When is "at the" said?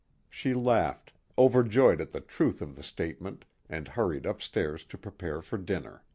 2.01-2.21